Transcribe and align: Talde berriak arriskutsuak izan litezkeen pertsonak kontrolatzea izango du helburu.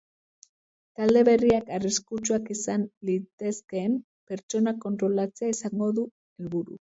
Talde 0.99 1.21
berriak 1.27 1.67
arriskutsuak 1.75 2.49
izan 2.55 2.87
litezkeen 3.09 3.99
pertsonak 4.31 4.83
kontrolatzea 4.89 5.53
izango 5.57 5.91
du 5.99 6.09
helburu. 6.09 6.79